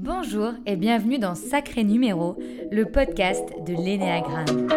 Bonjour 0.00 0.52
et 0.64 0.76
bienvenue 0.76 1.18
dans 1.18 1.34
Sacré 1.34 1.82
Numéro, 1.82 2.38
le 2.70 2.84
podcast 2.84 3.42
de 3.66 3.74
l'énéagramme. 3.74 4.68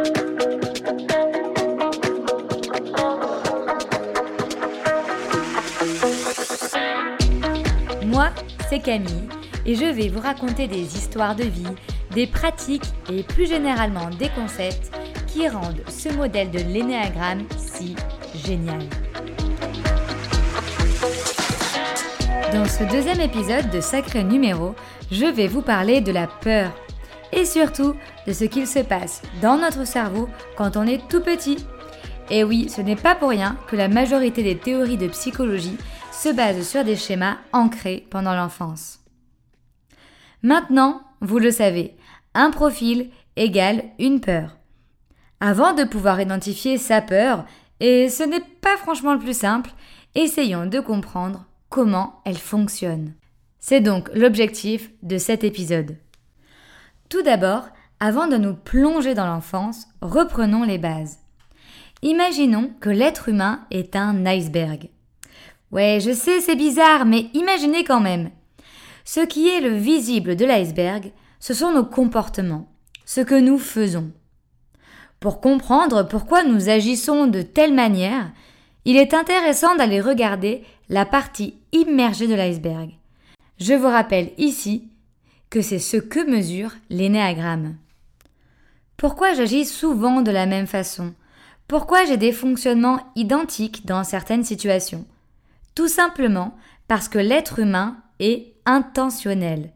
Moi, 8.08 8.30
c'est 8.68 8.80
Camille 8.80 9.30
et 9.68 9.76
je 9.76 9.86
vais 9.86 10.08
vous 10.08 10.20
raconter 10.20 10.68
des 10.68 10.98
histoires 10.98 11.36
de 11.36 11.44
vie, 11.44 11.68
des 12.16 12.26
pratiques 12.26 12.92
et 13.14 13.22
plus 13.22 13.46
généralement 13.46 14.10
des 14.18 14.30
concepts 14.30 14.92
qui 15.28 15.48
rendent 15.48 15.84
ce 15.88 16.10
modèle 16.10 16.50
de 16.50 16.58
l'énéagramme 16.74 17.44
si 17.58 17.96
génial. 18.44 18.82
Dans 22.54 22.66
ce 22.66 22.84
deuxième 22.84 23.22
épisode 23.22 23.70
de 23.70 23.80
Sacré 23.80 24.26
Numéro, 24.26 24.76
je 25.12 25.26
vais 25.26 25.48
vous 25.48 25.62
parler 25.62 26.02
de 26.02 26.12
la 26.12 26.28
peur 26.28 26.72
et 27.34 27.46
surtout 27.46 27.96
de 28.26 28.34
ce 28.34 28.46
qu'il 28.46 28.68
se 28.68 28.80
passe 28.80 29.22
dans 29.42 29.58
notre 29.58 29.86
cerveau 29.86 30.30
quand 30.58 30.78
on 30.78 30.88
est 30.88 31.08
tout 31.10 31.22
petit. 31.22 31.58
Et 32.30 32.44
oui, 32.44 32.70
ce 32.70 32.82
n'est 32.82 32.96
pas 32.96 33.16
pour 33.16 33.30
rien 33.30 33.58
que 33.68 33.76
la 33.76 33.90
majorité 33.90 34.42
des 34.42 34.58
théories 34.58 34.98
de 34.98 35.08
psychologie 35.08 35.78
se 36.12 36.30
basent 36.30 36.68
sur 36.68 36.84
des 36.84 36.96
schémas 36.96 37.38
ancrés 37.52 38.08
pendant 38.10 38.34
l'enfance. 38.34 39.00
Maintenant, 40.44 41.02
vous 41.20 41.40
le 41.40 41.52
savez, 41.52 41.96
un 42.34 42.52
profil 42.52 43.10
égale 43.36 43.84
une 44.00 44.22
peur. 44.22 44.58
Avant 45.40 45.74
de 45.74 45.84
pouvoir 45.84 46.22
identifier 46.22 46.78
sa 46.78 47.02
peur, 47.02 47.46
et 47.80 48.10
ce 48.10 48.24
n'est 48.24 48.44
pas 48.62 48.78
franchement 48.78 49.14
le 49.14 49.20
plus 49.20 49.38
simple, 49.38 49.72
essayons 50.16 50.68
de 50.68 50.80
comprendre 50.80 51.46
comment 51.70 52.22
elle 52.26 52.38
fonctionne. 52.38 53.14
C'est 53.64 53.80
donc 53.80 54.10
l'objectif 54.16 54.90
de 55.04 55.20
cet 55.20 55.44
épisode. 55.44 55.96
Tout 57.10 57.22
d'abord, 57.22 57.66
avant 58.00 58.26
de 58.26 58.36
nous 58.36 58.56
plonger 58.56 59.14
dans 59.14 59.28
l'enfance, 59.28 59.88
reprenons 60.02 60.64
les 60.64 60.80
bases. 60.80 61.20
Imaginons 62.02 62.72
que 62.80 62.90
l'être 62.90 63.30
humain 63.30 63.64
est 63.70 63.96
un 63.96 64.26
iceberg. 64.26 64.90
Ouais, 65.72 66.00
je 66.02 66.12
sais, 66.12 66.42
c'est 66.42 66.56
bizarre, 66.56 67.06
mais 67.06 67.28
imaginez 67.36 67.84
quand 67.84 68.00
même. 68.00 68.32
Ce 69.06 69.20
qui 69.20 69.48
est 69.48 69.62
le 69.62 69.76
visible 69.76 70.36
de 70.36 70.46
l'iceberg, 70.46 71.12
ce 71.40 71.54
sont 71.54 71.72
nos 71.72 71.86
comportements, 71.86 72.68
ce 73.06 73.22
que 73.22 73.40
nous 73.40 73.60
faisons. 73.60 74.12
Pour 75.20 75.40
comprendre 75.40 76.02
pourquoi 76.02 76.44
nous 76.44 76.70
agissons 76.70 77.28
de 77.28 77.44
telle 77.44 77.76
manière, 77.76 78.32
il 78.86 78.98
est 78.98 79.14
intéressant 79.14 79.76
d'aller 79.76 80.02
regarder 80.02 80.64
la 80.90 81.06
partie 81.06 81.60
immergée 81.74 82.28
de 82.28 82.34
l'iceberg. 82.34 82.98
Je 83.62 83.76
vous 83.76 83.88
rappelle 83.88 84.32
ici 84.40 84.90
que 85.52 85.62
c'est 85.62 85.78
ce 85.78 85.98
que 85.98 86.28
mesure 86.28 86.72
l'énéagramme. 86.90 87.76
Pourquoi 88.98 89.36
j'agis 89.36 89.66
souvent 89.66 90.24
de 90.24 90.32
la 90.32 90.48
même 90.48 90.66
façon? 90.66 91.14
Pourquoi 91.68 92.04
j'ai 92.06 92.18
des 92.18 92.32
fonctionnements 92.32 93.00
identiques 93.16 93.86
dans 93.86 94.04
certaines 94.04 94.44
situations? 94.44 95.06
Tout 95.76 95.88
simplement 95.88 96.58
parce 96.88 97.08
que 97.08 97.20
l'être 97.20 97.60
humain 97.60 97.98
est 98.20 98.52
intentionnel. 98.66 99.72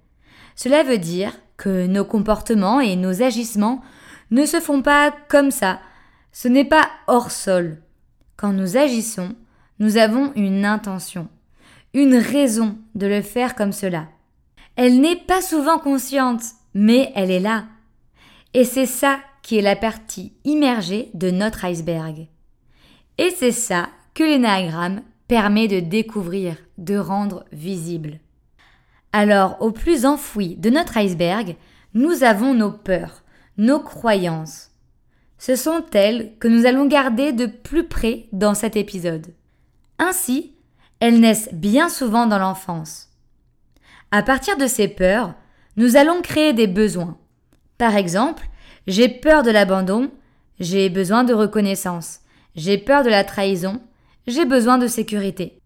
Cela 0.56 0.82
veut 0.82 0.98
dire 0.98 1.34
que 1.56 1.86
nos 1.86 2.06
comportements 2.06 2.80
et 2.80 2.96
nos 2.96 3.22
agissements 3.22 3.84
ne 4.32 4.48
se 4.48 4.62
font 4.62 4.82
pas 4.82 5.14
comme 5.28 5.52
ça. 5.52 5.80
Ce 6.32 6.48
n'est 6.48 6.66
pas 6.66 6.90
hors 7.06 7.30
sol. 7.30 7.78
Quand 8.36 8.52
nous 8.52 8.78
agissons, 8.78 9.36
nous 9.78 9.98
avons 9.98 10.34
une 10.36 10.66
intention, 10.66 11.28
une 11.96 12.16
raison 12.16 12.78
de 12.94 13.08
le 13.08 13.24
faire 13.24 13.56
comme 13.56 13.72
cela. 13.72 14.08
Elle 14.76 15.02
n'est 15.02 15.16
pas 15.16 15.42
souvent 15.42 15.80
consciente, 15.80 16.44
mais 16.76 17.12
elle 17.16 17.32
est 17.32 17.40
là. 17.40 17.66
Et 18.54 18.66
c'est 18.66 18.86
ça 18.86 19.20
qui 19.42 19.58
est 19.58 19.64
la 19.64 19.76
partie 19.76 20.34
immergée 20.44 21.10
de 21.16 21.32
notre 21.32 21.66
iceberg. 21.66 22.28
Et 23.18 23.32
c'est 23.32 23.52
ça 23.52 23.90
que 24.14 24.24
l'énagramme 24.24 25.02
permet 25.28 25.68
de 25.68 25.80
découvrir, 25.80 26.58
de 26.78 26.98
rendre 26.98 27.46
visible. 27.52 28.20
Alors, 29.12 29.58
au 29.62 29.72
plus 29.72 30.06
enfoui 30.06 30.58
de 30.58 30.70
notre 30.70 30.98
iceberg, 30.98 31.56
nous 31.94 32.24
avons 32.24 32.54
nos 32.54 32.72
peurs, 32.72 33.24
nos 33.58 33.80
croyances, 33.80 34.72
ce 35.38 35.56
sont 35.56 35.86
elles 35.94 36.34
que 36.40 36.48
nous 36.48 36.66
allons 36.66 36.88
garder 36.88 37.32
de 37.32 37.46
plus 37.46 37.88
près 37.88 38.26
dans 38.32 38.56
cet 38.56 38.76
épisode. 38.76 39.28
Ainsi, 40.00 40.55
elles 41.00 41.20
naissent 41.20 41.50
bien 41.54 41.90
souvent 41.90 42.26
dans 42.26 42.40
l'enfance. 42.40 43.10
À 44.12 44.24
partir 44.24 44.58
de 44.58 44.68
ces 44.68 44.88
peurs, 44.88 45.34
nous 45.78 45.98
allons 45.98 46.22
créer 46.22 46.54
des 46.54 46.68
besoins. 46.68 47.18
Par 47.78 47.96
exemple, 47.96 48.48
j'ai 48.88 49.10
peur 49.10 49.44
de 49.44 49.52
l'abandon, 49.52 50.12
j'ai 50.60 50.90
besoin 50.90 51.24
de 51.24 51.34
reconnaissance, 51.34 52.20
j'ai 52.56 52.78
peur 52.78 53.04
de 53.04 53.10
la 53.10 53.24
trahison, 53.24 53.82
j'ai 54.28 54.46
besoin 54.46 54.78
de 54.78 54.88
sécurité. 54.88 55.60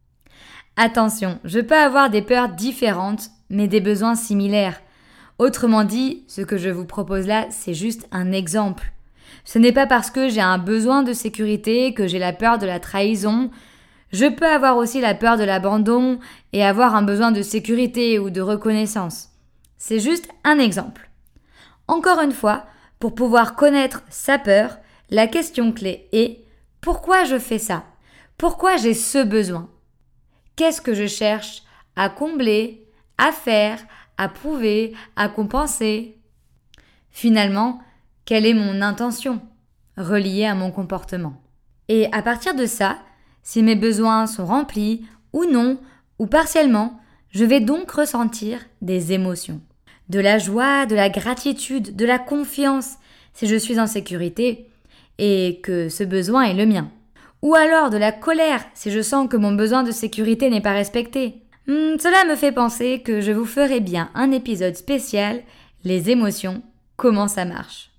Attention, 0.76 1.40
je 1.44 1.60
peux 1.60 1.78
avoir 1.78 2.10
des 2.10 2.22
peurs 2.22 2.50
différentes, 2.50 3.30
mais 3.50 3.68
des 3.68 3.82
besoins 3.82 4.16
similaires. 4.16 4.82
Autrement 5.38 5.84
dit, 5.84 6.24
ce 6.28 6.42
que 6.42 6.58
je 6.58 6.70
vous 6.70 6.86
propose 6.86 7.28
là, 7.28 7.48
c'est 7.50 7.74
juste 7.74 8.08
un 8.12 8.32
exemple. 8.32 8.92
Ce 9.46 9.60
n'est 9.60 9.72
pas 9.72 9.88
parce 9.88 10.12
que 10.12 10.30
j'ai 10.30 10.42
un 10.42 10.58
besoin 10.58 11.04
de 11.04 11.14
sécurité 11.14 11.94
que 11.94 12.08
j'ai 12.08 12.20
la 12.20 12.34
peur 12.34 12.58
de 12.58 12.66
la 12.66 12.80
trahison. 12.80 13.50
Je 14.12 14.26
peux 14.26 14.48
avoir 14.48 14.78
aussi 14.78 15.02
la 15.02 15.14
peur 15.14 15.38
de 15.38 15.44
l'abandon 15.44 16.20
et 16.54 16.64
avoir 16.64 16.96
un 16.96 17.04
besoin 17.04 17.32
de 17.32 17.42
sécurité 17.42 18.20
ou 18.20 18.30
de 18.30 18.42
reconnaissance. 18.42 19.30
C'est 19.78 20.00
juste 20.00 20.30
un 20.44 20.60
exemple. 20.60 21.10
Encore 21.88 22.20
une 22.20 22.32
fois, 22.32 22.66
pour 23.00 23.16
pouvoir 23.16 23.56
connaître 23.56 24.04
sa 24.10 24.38
peur, 24.38 24.78
la 25.10 25.28
question 25.28 25.72
clé 25.72 26.08
est 26.12 26.46
pourquoi 26.82 27.24
je 27.24 27.40
fais 27.40 27.60
ça? 27.60 27.84
Pourquoi 28.38 28.78
j'ai 28.78 28.94
ce 28.94 29.24
besoin? 29.24 29.70
Qu'est-ce 30.56 30.82
que 30.82 30.94
je 30.94 31.08
cherche 31.08 31.64
à 31.96 32.10
combler, 32.10 32.86
à 33.18 33.32
faire, 33.32 33.80
à 34.18 34.28
prouver, 34.28 34.94
à 35.16 35.30
compenser? 35.30 36.18
Finalement, 37.10 37.82
quelle 38.26 38.46
est 38.46 38.54
mon 38.54 38.82
intention 38.82 39.42
reliée 39.98 40.46
à 40.46 40.56
mon 40.56 40.72
comportement? 40.72 41.42
Et 41.88 42.08
à 42.12 42.22
partir 42.22 42.56
de 42.56 42.66
ça, 42.66 43.00
si 43.50 43.64
mes 43.64 43.76
besoins 43.76 44.28
sont 44.28 44.46
remplis 44.46 45.02
ou 45.34 45.44
non, 45.46 45.80
ou 46.20 46.28
partiellement, 46.28 47.00
je 47.32 47.44
vais 47.44 47.60
donc 47.60 47.90
ressentir 47.90 48.60
des 48.84 49.12
émotions. 49.12 49.60
De 50.08 50.20
la 50.20 50.38
joie, 50.38 50.86
de 50.86 50.94
la 50.94 51.10
gratitude, 51.10 51.96
de 51.96 52.06
la 52.06 52.20
confiance 52.20 52.98
si 53.34 53.48
je 53.48 53.56
suis 53.56 53.80
en 53.80 53.88
sécurité 53.88 54.68
et 55.18 55.62
que 55.64 55.90
ce 55.90 56.04
besoin 56.04 56.44
est 56.44 56.54
le 56.54 56.68
mien. 56.68 56.92
Ou 57.42 57.56
alors 57.56 57.90
de 57.90 57.98
la 57.98 58.12
colère 58.12 58.64
si 58.76 58.92
je 58.92 59.02
sens 59.02 59.28
que 59.28 59.38
mon 59.38 59.54
besoin 59.54 59.82
de 59.82 59.92
sécurité 59.92 60.52
n'est 60.52 60.62
pas 60.62 60.74
respecté. 60.74 61.42
Hmm, 61.66 61.98
cela 61.98 62.26
me 62.30 62.36
fait 62.36 62.52
penser 62.52 63.02
que 63.02 63.20
je 63.20 63.32
vous 63.32 63.46
ferai 63.46 63.80
bien 63.80 64.12
un 64.14 64.30
épisode 64.30 64.76
spécial 64.76 65.42
Les 65.84 66.12
émotions, 66.12 66.62
comment 66.98 67.28
ça 67.28 67.46
marche. 67.46 67.90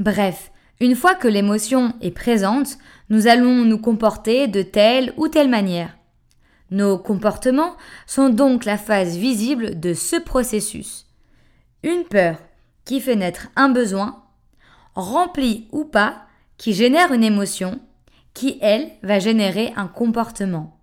Bref, 0.00 0.50
une 0.80 0.96
fois 0.96 1.14
que 1.14 1.28
l'émotion 1.28 1.94
est 2.02 2.10
présente, 2.10 2.76
nous 3.08 3.26
allons 3.26 3.64
nous 3.64 3.78
comporter 3.78 4.48
de 4.48 4.62
telle 4.62 5.12
ou 5.16 5.28
telle 5.28 5.48
manière. 5.48 5.96
Nos 6.70 6.98
comportements 6.98 7.76
sont 8.06 8.28
donc 8.28 8.64
la 8.64 8.78
phase 8.78 9.16
visible 9.16 9.78
de 9.78 9.94
ce 9.94 10.16
processus. 10.16 11.06
Une 11.82 12.04
peur 12.04 12.38
qui 12.84 13.00
fait 13.00 13.16
naître 13.16 13.48
un 13.54 13.68
besoin, 13.68 14.22
rempli 14.94 15.68
ou 15.72 15.84
pas, 15.84 16.22
qui 16.56 16.72
génère 16.72 17.12
une 17.12 17.24
émotion, 17.24 17.78
qui, 18.34 18.58
elle, 18.60 18.90
va 19.02 19.18
générer 19.18 19.72
un 19.76 19.86
comportement. 19.86 20.78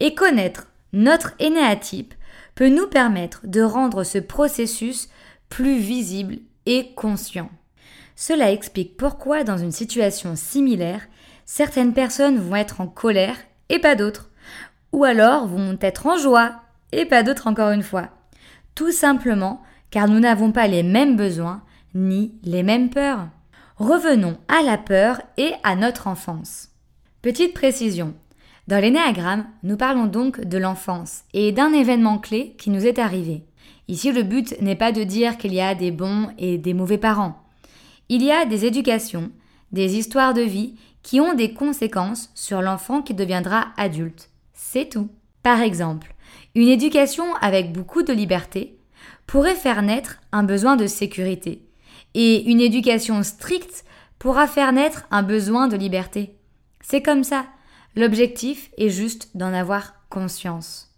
Et 0.00 0.14
connaître 0.14 0.68
notre 0.92 1.34
énéatype 1.38 2.14
peut 2.54 2.68
nous 2.68 2.86
permettre 2.86 3.46
de 3.46 3.60
rendre 3.60 4.02
ce 4.02 4.18
processus 4.18 5.08
plus 5.48 5.78
visible 5.78 6.38
et 6.64 6.94
conscient. 6.94 7.50
Cela 8.16 8.50
explique 8.50 8.96
pourquoi 8.96 9.44
dans 9.44 9.58
une 9.58 9.72
situation 9.72 10.36
similaire, 10.36 11.06
certaines 11.46 11.94
personnes 11.94 12.38
vont 12.38 12.56
être 12.56 12.82
en 12.82 12.86
colère 12.86 13.36
et 13.70 13.78
pas 13.78 13.94
d'autres, 13.94 14.30
ou 14.92 15.04
alors 15.04 15.46
vont 15.46 15.78
être 15.80 16.06
en 16.06 16.18
joie 16.18 16.56
et 16.92 17.06
pas 17.06 17.22
d'autres 17.22 17.46
encore 17.46 17.70
une 17.70 17.82
fois. 17.82 18.08
Tout 18.74 18.92
simplement 18.92 19.62
car 19.90 20.08
nous 20.08 20.20
n'avons 20.20 20.52
pas 20.52 20.66
les 20.66 20.82
mêmes 20.82 21.16
besoins 21.16 21.62
ni 21.94 22.34
les 22.42 22.62
mêmes 22.62 22.90
peurs. 22.90 23.28
Revenons 23.78 24.36
à 24.48 24.62
la 24.62 24.76
peur 24.76 25.20
et 25.38 25.52
à 25.62 25.76
notre 25.76 26.06
enfance. 26.06 26.70
Petite 27.22 27.54
précision. 27.54 28.14
Dans 28.68 28.80
l'énéagramme, 28.80 29.46
nous 29.62 29.76
parlons 29.76 30.06
donc 30.06 30.40
de 30.40 30.58
l'enfance 30.58 31.22
et 31.32 31.52
d'un 31.52 31.72
événement 31.72 32.18
clé 32.18 32.56
qui 32.58 32.70
nous 32.70 32.84
est 32.84 32.98
arrivé. 32.98 33.44
Ici, 33.88 34.10
le 34.10 34.24
but 34.24 34.60
n'est 34.60 34.76
pas 34.76 34.92
de 34.92 35.04
dire 35.04 35.38
qu'il 35.38 35.54
y 35.54 35.60
a 35.60 35.74
des 35.74 35.92
bons 35.92 36.28
et 36.38 36.58
des 36.58 36.74
mauvais 36.74 36.98
parents. 36.98 37.44
Il 38.08 38.22
y 38.22 38.32
a 38.32 38.44
des 38.44 38.64
éducations, 38.64 39.30
des 39.72 39.96
histoires 39.96 40.34
de 40.34 40.42
vie 40.42 40.74
qui 41.02 41.20
ont 41.20 41.34
des 41.34 41.54
conséquences 41.54 42.30
sur 42.34 42.62
l'enfant 42.62 43.02
qui 43.02 43.14
deviendra 43.14 43.68
adulte. 43.76 44.30
C'est 44.52 44.88
tout. 44.88 45.08
Par 45.42 45.60
exemple, 45.60 46.14
une 46.54 46.68
éducation 46.68 47.34
avec 47.40 47.72
beaucoup 47.72 48.02
de 48.02 48.12
liberté 48.12 48.78
pourrait 49.26 49.54
faire 49.54 49.82
naître 49.82 50.20
un 50.32 50.42
besoin 50.42 50.76
de 50.76 50.86
sécurité, 50.86 51.62
et 52.14 52.50
une 52.50 52.60
éducation 52.60 53.22
stricte 53.22 53.84
pourra 54.18 54.46
faire 54.46 54.72
naître 54.72 55.06
un 55.10 55.22
besoin 55.22 55.68
de 55.68 55.76
liberté. 55.76 56.36
C'est 56.80 57.02
comme 57.02 57.24
ça. 57.24 57.46
L'objectif 57.94 58.70
est 58.78 58.88
juste 58.88 59.36
d'en 59.36 59.52
avoir 59.52 59.94
conscience. 60.08 60.94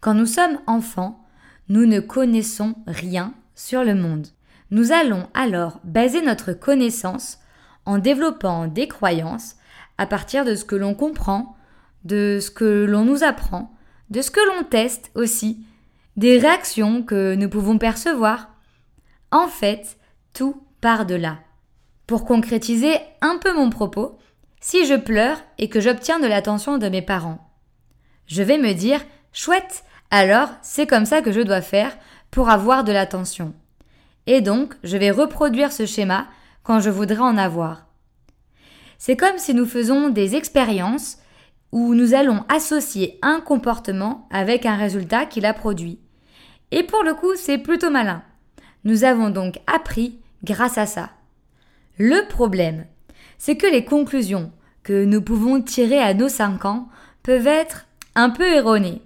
Quand 0.00 0.14
nous 0.14 0.26
sommes 0.26 0.58
enfants, 0.66 1.24
nous 1.68 1.86
ne 1.86 2.00
connaissons 2.00 2.74
rien 2.86 3.34
sur 3.54 3.84
le 3.84 3.94
monde. 3.94 4.26
Nous 4.70 4.92
allons 4.92 5.28
alors 5.34 5.80
baser 5.84 6.22
notre 6.22 6.52
connaissance 6.52 7.38
en 7.86 7.98
développant 7.98 8.66
des 8.66 8.88
croyances 8.88 9.56
à 9.98 10.06
partir 10.06 10.44
de 10.44 10.54
ce 10.54 10.64
que 10.64 10.76
l'on 10.76 10.94
comprend, 10.94 11.56
de 12.04 12.38
ce 12.40 12.50
que 12.50 12.84
l'on 12.84 13.04
nous 13.04 13.24
apprend, 13.24 13.74
de 14.10 14.22
ce 14.22 14.30
que 14.30 14.40
l'on 14.48 14.64
teste 14.64 15.10
aussi, 15.14 15.64
des 16.16 16.38
réactions 16.38 17.02
que 17.02 17.34
nous 17.34 17.48
pouvons 17.48 17.78
percevoir. 17.78 18.50
En 19.30 19.48
fait, 19.48 19.98
tout 20.32 20.62
part 20.80 21.06
de 21.06 21.14
là. 21.14 21.38
Pour 22.06 22.24
concrétiser 22.24 22.96
un 23.20 23.38
peu 23.38 23.54
mon 23.54 23.70
propos, 23.70 24.18
si 24.60 24.86
je 24.86 24.94
pleure 24.94 25.38
et 25.58 25.68
que 25.68 25.80
j'obtiens 25.80 26.20
de 26.20 26.26
l'attention 26.26 26.78
de 26.78 26.88
mes 26.88 27.02
parents, 27.02 27.50
je 28.26 28.42
vais 28.42 28.58
me 28.58 28.72
dire 28.72 29.00
chouette, 29.32 29.84
alors 30.10 30.48
c'est 30.62 30.86
comme 30.86 31.06
ça 31.06 31.22
que 31.22 31.32
je 31.32 31.40
dois 31.40 31.62
faire 31.62 31.96
pour 32.30 32.48
avoir 32.48 32.84
de 32.84 32.92
l'attention. 32.92 33.54
Et 34.26 34.40
donc, 34.40 34.74
je 34.82 34.96
vais 34.96 35.10
reproduire 35.10 35.72
ce 35.72 35.86
schéma 35.86 36.26
quand 36.64 36.80
je 36.80 36.90
voudrais 36.90 37.18
en 37.18 37.36
avoir. 37.36 37.86
C'est 38.98 39.16
comme 39.16 39.38
si 39.38 39.54
nous 39.54 39.66
faisons 39.66 40.08
des 40.08 40.34
expériences 40.34 41.18
où 41.70 41.94
nous 41.94 42.14
allons 42.14 42.44
associer 42.48 43.18
un 43.22 43.40
comportement 43.40 44.28
avec 44.30 44.66
un 44.66 44.76
résultat 44.76 45.26
qu'il 45.26 45.46
a 45.46 45.54
produit. 45.54 46.00
Et 46.70 46.82
pour 46.82 47.02
le 47.02 47.14
coup, 47.14 47.36
c'est 47.36 47.58
plutôt 47.58 47.90
malin. 47.90 48.22
Nous 48.84 49.04
avons 49.04 49.30
donc 49.30 49.60
appris 49.66 50.18
grâce 50.42 50.78
à 50.78 50.86
ça. 50.86 51.10
Le 51.98 52.26
problème, 52.28 52.86
c'est 53.38 53.56
que 53.56 53.66
les 53.66 53.84
conclusions 53.84 54.50
que 54.82 55.04
nous 55.04 55.22
pouvons 55.22 55.60
tirer 55.62 55.98
à 55.98 56.14
nos 56.14 56.28
5 56.28 56.64
ans 56.64 56.88
peuvent 57.22 57.46
être 57.46 57.86
un 58.14 58.30
peu 58.30 58.46
erronées. 58.46 59.02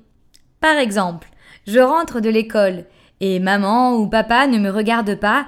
Par 0.61 0.77
exemple, 0.77 1.29
je 1.67 1.79
rentre 1.81 2.21
de 2.21 2.29
l'école 2.29 2.85
et 3.21 3.41
maman 3.41 3.97
ou 3.97 4.09
papa 4.09 4.47
ne 4.47 4.59
me 4.59 4.71
regarde 4.71 5.15
pas, 5.17 5.47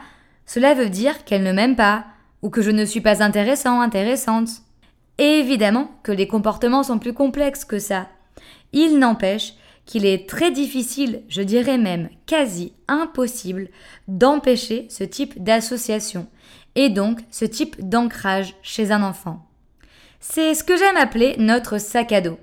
cela 0.52 0.74
veut 0.74 0.90
dire 0.90 1.24
qu'elle 1.24 1.44
ne 1.44 1.52
m'aime 1.52 1.76
pas, 1.76 2.06
ou 2.42 2.50
que 2.50 2.60
je 2.60 2.72
ne 2.72 2.84
suis 2.84 3.00
pas 3.00 3.22
intéressant, 3.22 3.80
intéressante. 3.80 4.48
Et 5.18 5.38
évidemment 5.38 5.92
que 6.02 6.10
les 6.10 6.26
comportements 6.26 6.82
sont 6.82 6.98
plus 6.98 7.12
complexes 7.12 7.64
que 7.64 7.78
ça. 7.78 8.08
Il 8.72 8.98
n'empêche 8.98 9.54
qu'il 9.86 10.04
est 10.04 10.28
très 10.28 10.50
difficile, 10.50 11.22
je 11.28 11.42
dirais 11.42 11.78
même 11.78 12.08
quasi 12.26 12.72
impossible, 12.88 13.68
d'empêcher 14.08 14.88
ce 14.90 15.04
type 15.04 15.40
d'association, 15.40 16.26
et 16.74 16.88
donc 16.88 17.20
ce 17.30 17.44
type 17.44 17.88
d'ancrage 17.88 18.56
chez 18.60 18.90
un 18.90 19.04
enfant. 19.04 19.46
C'est 20.18 20.54
ce 20.54 20.64
que 20.64 20.76
j'aime 20.76 20.96
appeler 20.96 21.36
notre 21.38 21.78
sac 21.78 22.10
à 22.10 22.20
dos. 22.20 22.40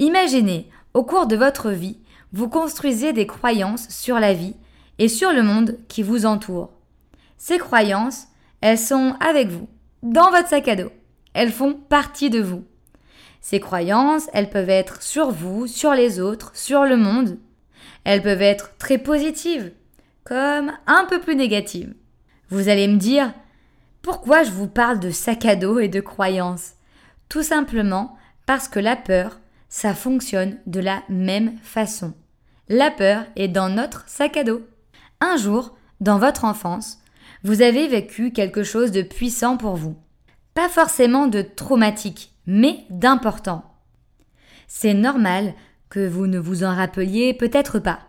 Imaginez, 0.00 0.68
au 0.92 1.04
cours 1.04 1.28
de 1.28 1.36
votre 1.36 1.70
vie, 1.70 2.00
vous 2.32 2.48
construisez 2.48 3.12
des 3.12 3.28
croyances 3.28 3.88
sur 3.90 4.18
la 4.18 4.34
vie 4.34 4.56
et 4.98 5.06
sur 5.06 5.32
le 5.32 5.44
monde 5.44 5.78
qui 5.86 6.02
vous 6.02 6.26
entoure. 6.26 6.72
Ces 7.38 7.58
croyances, 7.58 8.26
elles 8.60 8.78
sont 8.78 9.14
avec 9.20 9.48
vous, 9.48 9.68
dans 10.02 10.30
votre 10.30 10.48
sac 10.48 10.68
à 10.68 10.76
dos. 10.76 10.92
Elles 11.34 11.52
font 11.52 11.74
partie 11.74 12.30
de 12.30 12.40
vous. 12.40 12.64
Ces 13.40 13.60
croyances, 13.60 14.28
elles 14.32 14.50
peuvent 14.50 14.68
être 14.68 15.02
sur 15.02 15.30
vous, 15.30 15.66
sur 15.68 15.94
les 15.94 16.18
autres, 16.20 16.50
sur 16.54 16.84
le 16.84 16.96
monde. 16.96 17.38
Elles 18.04 18.22
peuvent 18.22 18.42
être 18.42 18.76
très 18.76 18.98
positives, 18.98 19.72
comme 20.24 20.72
un 20.86 21.06
peu 21.08 21.20
plus 21.20 21.36
négatives. 21.36 21.94
Vous 22.50 22.68
allez 22.68 22.88
me 22.88 22.96
dire, 22.96 23.32
pourquoi 24.02 24.42
je 24.42 24.50
vous 24.50 24.68
parle 24.68 24.98
de 24.98 25.10
sac 25.10 25.44
à 25.44 25.54
dos 25.54 25.78
et 25.78 25.88
de 25.88 26.00
croyances? 26.00 26.72
Tout 27.28 27.42
simplement 27.42 28.16
parce 28.46 28.66
que 28.66 28.80
la 28.80 28.96
peur, 28.96 29.38
ça 29.68 29.94
fonctionne 29.94 30.58
de 30.66 30.80
la 30.80 31.02
même 31.08 31.56
façon. 31.62 32.14
La 32.68 32.90
peur 32.90 33.24
est 33.36 33.48
dans 33.48 33.68
notre 33.68 34.08
sac 34.08 34.36
à 34.36 34.44
dos. 34.44 34.62
Un 35.20 35.36
jour, 35.36 35.76
dans 36.00 36.18
votre 36.18 36.44
enfance, 36.44 36.98
vous 37.44 37.62
avez 37.62 37.88
vécu 37.88 38.32
quelque 38.32 38.62
chose 38.62 38.90
de 38.90 39.02
puissant 39.02 39.56
pour 39.56 39.76
vous. 39.76 39.96
Pas 40.54 40.68
forcément 40.68 41.26
de 41.26 41.42
traumatique, 41.42 42.32
mais 42.46 42.84
d'important. 42.90 43.64
C'est 44.66 44.94
normal 44.94 45.54
que 45.88 46.06
vous 46.06 46.26
ne 46.26 46.38
vous 46.38 46.64
en 46.64 46.74
rappeliez 46.74 47.32
peut-être 47.34 47.78
pas. 47.78 48.00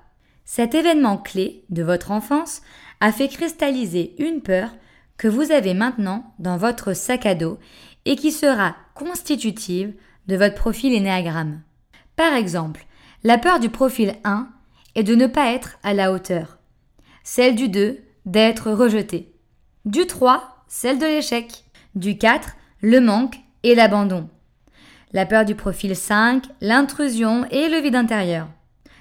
Cet 0.45 0.73
événement 0.75 1.17
clé 1.17 1.63
de 1.69 1.83
votre 1.83 2.11
enfance 2.11 2.61
a 3.01 3.11
fait 3.11 3.27
cristalliser 3.27 4.15
une 4.17 4.41
peur 4.41 4.71
que 5.17 5.27
vous 5.27 5.51
avez 5.51 5.73
maintenant 5.73 6.33
dans 6.39 6.57
votre 6.57 6.93
sac 6.93 7.25
à 7.25 7.35
dos 7.35 7.59
et 8.05 8.15
qui 8.15 8.31
sera 8.31 8.75
constitutive 8.95 9.93
de 10.27 10.35
votre 10.35 10.55
profil 10.55 10.93
énéagramme. 10.93 11.61
Par 12.15 12.33
exemple, 12.33 12.85
la 13.23 13.37
peur 13.37 13.59
du 13.59 13.69
profil 13.69 14.15
1 14.23 14.49
est 14.95 15.03
de 15.03 15.15
ne 15.15 15.27
pas 15.27 15.53
être 15.53 15.77
à 15.83 15.93
la 15.93 16.11
hauteur. 16.11 16.57
Celle 17.23 17.55
du 17.55 17.69
2, 17.69 17.99
d'être 18.25 18.71
rejeté. 18.71 19.33
Du 19.85 20.05
3, 20.05 20.63
celle 20.67 20.99
de 20.99 21.05
l'échec. 21.05 21.63
Du 21.95 22.17
4, 22.17 22.51
le 22.81 22.99
manque 22.99 23.37
et 23.63 23.75
l'abandon. 23.75 24.29
La 25.11 25.25
peur 25.25 25.45
du 25.45 25.55
profil 25.55 25.95
5, 25.95 26.43
l'intrusion 26.61 27.45
et 27.49 27.67
le 27.69 27.79
vide 27.79 27.95
intérieur. 27.95 28.47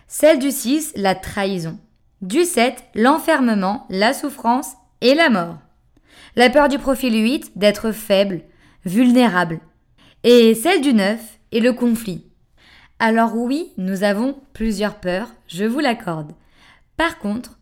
Celle 0.06 0.38
du 0.38 0.50
6, 0.50 0.92
la 0.96 1.14
trahison. 1.14 1.78
Du 2.22 2.44
7, 2.44 2.82
l'enfermement, 2.94 3.86
la 3.90 4.14
souffrance 4.14 4.72
et 5.00 5.14
la 5.14 5.28
mort. 5.28 5.58
La 6.34 6.50
peur 6.50 6.68
du 6.68 6.78
profil 6.78 7.14
8, 7.14 7.52
d'être 7.56 7.92
faible, 7.92 8.42
vulnérable. 8.84 9.60
Et 10.24 10.54
celle 10.54 10.80
du 10.80 10.94
9 10.94 11.20
est 11.52 11.60
le 11.60 11.72
conflit. 11.72 12.24
Alors 12.98 13.36
oui, 13.36 13.72
nous 13.76 14.02
avons 14.02 14.40
plusieurs 14.52 14.96
peurs, 14.96 15.28
je 15.46 15.64
vous 15.64 15.78
l'accorde. 15.78 16.32
Par 16.96 17.18
contre, 17.18 17.57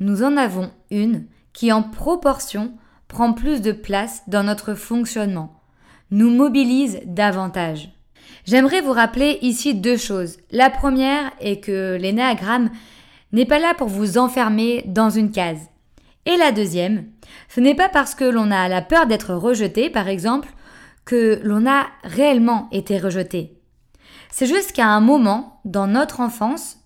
nous 0.00 0.22
en 0.22 0.36
avons 0.36 0.70
une 0.90 1.26
qui 1.52 1.72
en 1.72 1.82
proportion 1.82 2.72
prend 3.08 3.32
plus 3.32 3.62
de 3.62 3.72
place 3.72 4.22
dans 4.26 4.42
notre 4.42 4.74
fonctionnement, 4.74 5.60
nous 6.10 6.30
mobilise 6.30 7.00
davantage. 7.06 7.90
J'aimerais 8.44 8.80
vous 8.80 8.92
rappeler 8.92 9.38
ici 9.40 9.74
deux 9.74 9.96
choses. 9.96 10.36
La 10.50 10.68
première 10.68 11.30
est 11.40 11.60
que 11.60 11.96
l'énéagramme 12.00 12.70
n'est 13.32 13.46
pas 13.46 13.58
là 13.58 13.74
pour 13.74 13.88
vous 13.88 14.18
enfermer 14.18 14.82
dans 14.86 15.10
une 15.10 15.30
case. 15.30 15.68
Et 16.26 16.36
la 16.36 16.52
deuxième, 16.52 17.06
ce 17.48 17.60
n'est 17.60 17.74
pas 17.74 17.88
parce 17.88 18.14
que 18.14 18.24
l'on 18.24 18.50
a 18.50 18.68
la 18.68 18.82
peur 18.82 19.06
d'être 19.06 19.34
rejeté, 19.34 19.90
par 19.90 20.08
exemple, 20.08 20.48
que 21.04 21.40
l'on 21.44 21.66
a 21.66 21.86
réellement 22.02 22.68
été 22.72 22.98
rejeté. 22.98 23.58
C'est 24.30 24.46
juste 24.46 24.72
qu'à 24.72 24.88
un 24.88 25.00
moment, 25.00 25.60
dans 25.64 25.86
notre 25.86 26.20
enfance, 26.20 26.78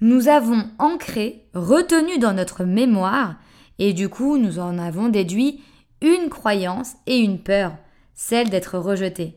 nous 0.00 0.28
avons 0.28 0.68
ancré, 0.78 1.46
retenu 1.54 2.18
dans 2.18 2.32
notre 2.32 2.64
mémoire, 2.64 3.36
et 3.78 3.92
du 3.92 4.08
coup 4.08 4.38
nous 4.38 4.58
en 4.58 4.78
avons 4.78 5.08
déduit 5.08 5.62
une 6.00 6.28
croyance 6.28 6.94
et 7.06 7.18
une 7.18 7.40
peur, 7.40 7.76
celle 8.14 8.50
d'être 8.50 8.78
rejeté. 8.78 9.34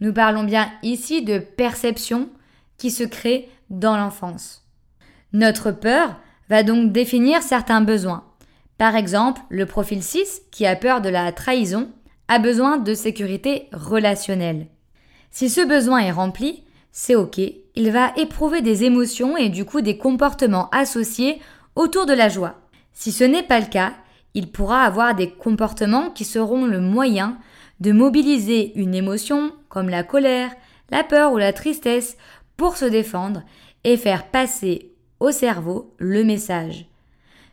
Nous 0.00 0.12
parlons 0.12 0.44
bien 0.44 0.70
ici 0.82 1.22
de 1.22 1.38
perception 1.38 2.28
qui 2.76 2.90
se 2.90 3.04
crée 3.04 3.48
dans 3.70 3.96
l'enfance. 3.96 4.64
Notre 5.32 5.70
peur 5.70 6.16
va 6.48 6.62
donc 6.62 6.92
définir 6.92 7.42
certains 7.42 7.80
besoins. 7.80 8.24
Par 8.78 8.96
exemple, 8.96 9.40
le 9.48 9.64
profil 9.64 10.02
6, 10.02 10.42
qui 10.50 10.66
a 10.66 10.74
peur 10.74 11.00
de 11.00 11.08
la 11.08 11.30
trahison, 11.30 11.88
a 12.26 12.38
besoin 12.38 12.78
de 12.78 12.94
sécurité 12.94 13.68
relationnelle. 13.72 14.66
Si 15.30 15.48
ce 15.48 15.64
besoin 15.66 16.00
est 16.00 16.10
rempli, 16.10 16.64
c'est 16.92 17.14
OK, 17.14 17.40
il 17.74 17.90
va 17.90 18.12
éprouver 18.16 18.60
des 18.60 18.84
émotions 18.84 19.36
et 19.36 19.48
du 19.48 19.64
coup 19.64 19.80
des 19.80 19.96
comportements 19.96 20.68
associés 20.70 21.40
autour 21.74 22.06
de 22.06 22.12
la 22.12 22.28
joie. 22.28 22.60
Si 22.92 23.12
ce 23.12 23.24
n'est 23.24 23.42
pas 23.42 23.60
le 23.60 23.66
cas, 23.66 23.94
il 24.34 24.50
pourra 24.50 24.82
avoir 24.82 25.14
des 25.14 25.30
comportements 25.30 26.10
qui 26.10 26.24
seront 26.24 26.66
le 26.66 26.80
moyen 26.80 27.38
de 27.80 27.92
mobiliser 27.92 28.72
une 28.78 28.94
émotion 28.94 29.52
comme 29.68 29.88
la 29.88 30.04
colère, 30.04 30.52
la 30.90 31.02
peur 31.02 31.32
ou 31.32 31.38
la 31.38 31.52
tristesse 31.52 32.16
pour 32.56 32.76
se 32.76 32.84
défendre 32.84 33.42
et 33.84 33.96
faire 33.96 34.28
passer 34.28 34.92
au 35.18 35.30
cerveau 35.30 35.94
le 35.98 36.24
message. 36.24 36.86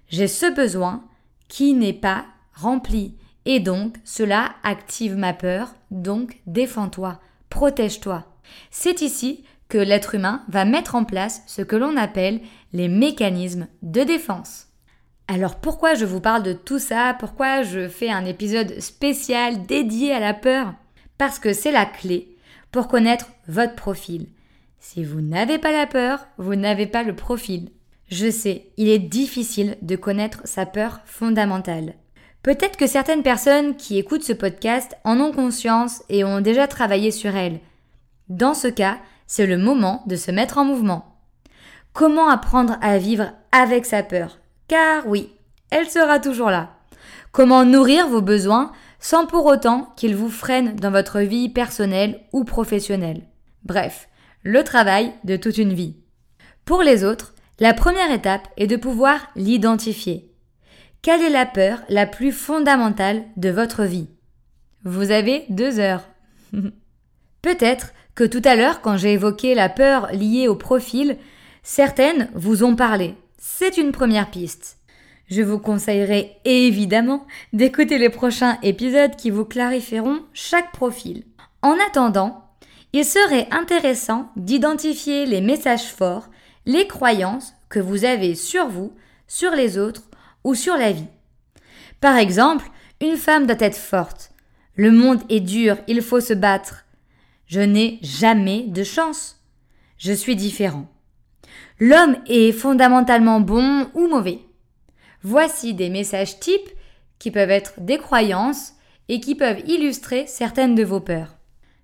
J'ai 0.10 0.28
ce 0.28 0.54
besoin 0.54 1.04
qui 1.48 1.74
n'est 1.74 1.94
pas 1.94 2.26
rempli 2.54 3.16
et 3.46 3.60
donc 3.60 3.96
cela 4.04 4.52
active 4.64 5.16
ma 5.16 5.34
peur, 5.34 5.74
donc 5.92 6.40
défends-toi 6.46 7.20
protège-toi. 7.50 8.29
C'est 8.72 9.02
ici 9.02 9.44
que 9.68 9.78
l'être 9.78 10.16
humain 10.16 10.44
va 10.50 10.66
mettre 10.66 10.96
en 10.96 11.04
place 11.04 11.44
ce 11.48 11.62
que 11.62 11.76
l'on 11.76 11.96
appelle 11.96 12.42
les 12.74 12.88
mécanismes 12.88 13.68
de 13.82 14.04
défense. 14.04 14.68
Alors 15.28 15.56
pourquoi 15.56 15.94
je 15.94 16.06
vous 16.06 16.22
parle 16.22 16.42
de 16.42 16.54
tout 16.54 16.80
ça? 16.80 17.16
Pourquoi 17.20 17.62
je 17.62 17.88
fais 17.88 18.10
un 18.10 18.26
épisode 18.26 18.80
spécial 18.80 19.66
dédié 19.68 20.12
à 20.12 20.20
la 20.20 20.34
peur? 20.34 20.74
Parce 21.20 21.38
que 21.38 21.54
c'est 21.54 21.72
la 21.72 21.86
clé 21.86 22.36
pour 22.72 22.88
connaître 22.88 23.28
votre 23.48 23.76
profil. 23.76 24.28
Si 24.80 25.04
vous 25.04 25.22
n'avez 25.22 25.60
pas 25.60 25.72
la 25.72 25.86
peur, 25.86 26.26
vous 26.38 26.56
n'avez 26.56 26.88
pas 26.88 27.04
le 27.04 27.16
profil. 27.16 27.70
Je 28.10 28.32
sais, 28.32 28.72
il 28.78 28.90
est 28.90 28.98
difficile 28.98 29.78
de 29.84 29.96
connaître 29.96 30.42
sa 30.46 30.66
peur 30.66 31.02
fondamentale. 31.06 31.94
Peut-être 32.42 32.78
que 32.78 32.88
certaines 32.88 33.22
personnes 33.22 33.76
qui 33.76 34.00
écoutent 34.00 34.24
ce 34.24 34.34
podcast 34.34 34.96
en 35.04 35.20
ont 35.20 35.32
conscience 35.32 36.02
et 36.10 36.24
ont 36.24 36.42
déjà 36.42 36.68
travaillé 36.68 37.12
sur 37.12 37.36
elle. 37.36 37.60
Dans 38.30 38.54
ce 38.54 38.68
cas, 38.68 39.00
c'est 39.28 39.48
le 39.48 39.58
moment 39.58 40.04
de 40.06 40.16
se 40.16 40.32
mettre 40.32 40.60
en 40.60 40.66
mouvement. 40.66 41.20
Comment 41.94 42.30
apprendre 42.30 42.78
à 42.82 42.98
vivre 42.98 43.32
avec 43.52 43.86
sa 43.86 44.04
peur? 44.04 44.40
Car 44.68 45.08
oui, 45.08 45.32
elle 45.72 45.90
sera 45.90 46.20
toujours 46.20 46.52
là. 46.52 46.78
Comment 47.32 47.66
nourrir 47.66 48.08
vos 48.08 48.22
besoins 48.22 48.72
sans 49.00 49.26
pour 49.26 49.46
autant 49.46 49.94
qu'ils 49.96 50.16
vous 50.16 50.30
freinent 50.30 50.76
dans 50.76 50.92
votre 50.92 51.20
vie 51.20 51.50
personnelle 51.50 52.22
ou 52.32 52.44
professionnelle? 52.44 53.24
Bref, 53.64 54.10
le 54.44 54.64
travail 54.64 55.12
de 55.24 55.36
toute 55.36 55.58
une 55.58 55.74
vie. 55.74 55.98
Pour 56.66 56.84
les 56.84 57.04
autres, 57.04 57.34
la 57.60 57.74
première 57.74 58.12
étape 58.12 58.48
est 58.58 58.68
de 58.68 58.76
pouvoir 58.76 59.28
l'identifier. 59.36 60.32
Quelle 61.02 61.22
est 61.22 61.30
la 61.30 61.46
peur 61.46 61.80
la 61.90 62.06
plus 62.06 62.32
fondamentale 62.32 63.24
de 63.38 63.50
votre 63.50 63.84
vie? 63.84 64.10
Vous 64.84 65.12
avez 65.12 65.46
deux 65.50 65.80
heures. 65.80 66.04
Peut-être 67.42 67.94
tout 68.24 68.42
à 68.46 68.56
l'heure, 68.56 68.82
quand 68.82 68.98
j'ai 68.98 69.14
évoqué 69.14 69.56
la 69.56 69.70
peur 69.70 70.08
liée 70.12 70.48
au 70.48 70.56
profil, 70.56 71.18
certaines 71.64 72.30
vous 72.34 72.64
ont 72.64 72.76
parlé. 72.76 73.16
C'est 73.38 73.78
une 73.78 73.92
première 73.92 74.30
piste. 74.32 74.78
Je 75.30 75.42
vous 75.42 75.60
conseillerais 75.60 76.38
évidemment 76.44 77.28
d'écouter 77.54 77.98
les 77.98 78.10
prochains 78.10 78.58
épisodes 78.64 79.16
qui 79.16 79.30
vous 79.30 79.46
clarifieront 79.46 80.22
chaque 80.34 80.72
profil. 80.72 81.24
En 81.62 81.76
attendant, 81.88 82.46
il 82.94 83.06
serait 83.06 83.48
intéressant 83.52 84.32
d'identifier 84.36 85.28
les 85.28 85.42
messages 85.42 85.88
forts, 85.88 86.30
les 86.66 86.88
croyances 86.88 87.54
que 87.70 87.80
vous 87.80 88.06
avez 88.06 88.34
sur 88.34 88.68
vous, 88.68 88.92
sur 89.28 89.52
les 89.52 89.78
autres 89.78 90.04
ou 90.44 90.56
sur 90.56 90.76
la 90.76 90.92
vie. 90.92 91.08
Par 92.02 92.18
exemple, 92.18 92.66
une 93.02 93.18
femme 93.18 93.46
doit 93.46 93.56
être 93.60 93.78
forte. 93.78 94.32
Le 94.76 94.92
monde 94.92 95.22
est 95.30 95.42
dur, 95.42 95.78
il 95.88 96.02
faut 96.02 96.22
se 96.22 96.34
battre. 96.34 96.86
Je 97.50 97.62
n'ai 97.62 97.98
jamais 98.04 98.66
de 98.68 98.84
chance. 98.84 99.42
Je 99.98 100.14
suis 100.14 100.36
différent. 100.36 100.86
L'homme 101.80 102.16
est 102.28 102.52
fondamentalement 102.52 103.42
bon 103.42 103.88
ou 103.96 104.08
mauvais. 104.08 104.40
Voici 105.24 105.74
des 105.74 105.90
messages 105.90 106.40
types 106.40 106.70
qui 107.18 107.32
peuvent 107.32 107.50
être 107.50 107.74
des 107.80 107.98
croyances 107.98 108.74
et 109.08 109.20
qui 109.20 109.34
peuvent 109.34 109.68
illustrer 109.68 110.28
certaines 110.28 110.76
de 110.76 110.84
vos 110.84 111.00
peurs. 111.00 111.38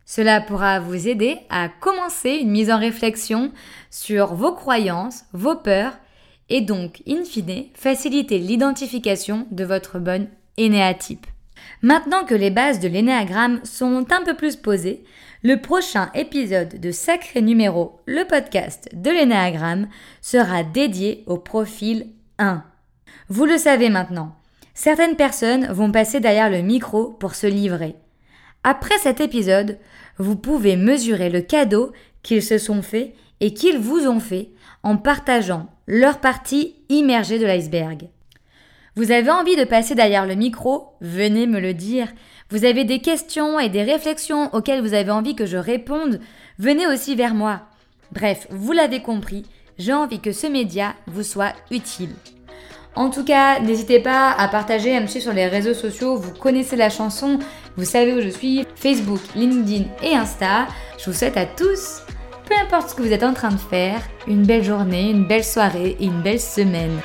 Cela 0.06 0.40
pourra 0.40 0.80
vous 0.80 1.08
aider 1.08 1.40
à 1.50 1.68
commencer 1.68 2.30
une 2.30 2.52
mise 2.52 2.70
en 2.70 2.78
réflexion 2.78 3.52
sur 3.90 4.36
vos 4.36 4.54
croyances, 4.54 5.24
vos 5.34 5.56
peurs 5.56 5.98
et 6.48 6.62
donc, 6.62 7.02
in 7.08 7.24
fine, 7.24 7.66
faciliter 7.74 8.38
l'identification 8.38 9.48
de 9.50 9.64
votre 9.64 9.98
bonne 9.98 10.28
énéatype. 10.58 11.26
Maintenant 11.82 12.24
que 12.26 12.36
les 12.36 12.50
bases 12.50 12.80
de 12.80 12.88
l'énéagramme 12.88 13.60
sont 13.64 14.06
un 14.12 14.24
peu 14.24 14.36
plus 14.36 14.56
posées, 14.56 15.04
le 15.44 15.62
prochain 15.62 16.10
épisode 16.16 16.80
de 16.80 16.92
Sacré 16.92 17.42
Numéro, 17.42 18.00
le 18.06 18.26
podcast 18.26 18.90
de 18.94 19.12
l'énéagramme, 19.12 19.88
sera 20.22 20.64
dédié 20.64 21.24
au 21.28 21.38
profil 21.38 22.08
1. 22.40 22.64
Vous 23.30 23.46
le 23.46 23.58
savez 23.58 23.90
maintenant, 23.90 24.36
certaines 24.74 25.16
personnes 25.16 25.68
vont 25.72 25.92
passer 25.92 26.20
derrière 26.20 26.50
le 26.50 26.62
micro 26.62 27.10
pour 27.10 27.36
se 27.36 27.48
livrer. 27.48 27.96
Après 28.64 28.98
cet 28.98 29.22
épisode, 29.22 29.78
vous 30.18 30.36
pouvez 30.36 30.76
mesurer 30.76 31.30
le 31.30 31.42
cadeau 31.42 31.92
qu'ils 32.24 32.44
se 32.44 32.58
sont 32.58 32.82
fait 32.82 33.14
et 33.40 33.54
qu'ils 33.54 33.78
vous 33.78 34.08
ont 34.08 34.20
fait 34.20 34.50
en 34.82 34.98
partageant 34.98 35.68
leur 35.88 36.20
partie 36.20 36.76
immergée 36.90 37.38
de 37.38 37.46
l'iceberg. 37.46 38.10
Vous 38.98 39.12
avez 39.12 39.30
envie 39.30 39.58
de 39.58 39.66
passer 39.66 39.94
derrière 39.94 40.26
le 40.26 40.36
micro? 40.36 40.94
Venez 41.02 41.48
me 41.48 41.60
le 41.60 41.74
dire. 41.74 42.08
Vous 42.50 42.64
avez 42.64 42.86
des 42.86 43.00
questions 43.00 43.60
et 43.60 43.68
des 43.68 43.84
réflexions 43.84 44.50
auxquelles 44.54 44.82
vous 44.82 44.94
avez 44.94 45.12
envie 45.12 45.36
que 45.36 45.46
je 45.46 45.58
réponde? 45.58 46.22
Venez 46.60 46.88
aussi 46.88 47.14
vers 47.14 47.34
moi. 47.34 47.64
Bref, 48.14 48.48
vous 48.52 48.72
l'avez 48.72 49.02
compris, 49.02 49.44
j'ai 49.78 49.92
envie 49.92 50.22
que 50.22 50.32
ce 50.32 50.48
média 50.48 50.94
vous 51.08 51.24
soit 51.24 51.54
utile. 51.72 52.12
En 52.96 53.10
tout 53.10 53.26
cas, 53.26 53.60
n'hésitez 53.60 54.00
pas 54.00 54.32
à 54.32 54.48
partager, 54.48 54.96
à 54.96 55.02
me 55.02 55.08
suivre 55.08 55.24
sur 55.24 55.34
les 55.34 55.48
réseaux 55.48 55.74
sociaux. 55.74 56.16
Vous 56.16 56.32
connaissez 56.32 56.78
la 56.78 56.90
chanson, 56.90 57.40
vous 57.76 57.84
savez 57.84 58.14
où 58.14 58.22
je 58.22 58.30
suis 58.30 58.66
Facebook, 58.78 59.20
LinkedIn 59.36 59.90
et 60.04 60.16
Insta. 60.16 60.68
Je 60.98 61.10
vous 61.10 61.18
souhaite 61.18 61.36
à 61.36 61.46
tous, 61.46 62.02
peu 62.48 62.56
importe 62.64 62.92
ce 62.92 62.96
que 62.96 63.02
vous 63.02 63.12
êtes 63.12 63.24
en 63.24 63.34
train 63.34 63.52
de 63.52 63.58
faire, 63.58 64.00
une 64.26 64.46
belle 64.46 64.64
journée, 64.64 65.10
une 65.10 65.28
belle 65.28 65.44
soirée 65.44 65.98
et 66.00 66.06
une 66.06 66.22
belle 66.22 66.40
semaine. 66.40 67.02